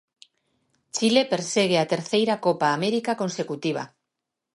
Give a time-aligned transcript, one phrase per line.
[0.95, 3.83] Chile persegue a terceira Copa América consecutiva.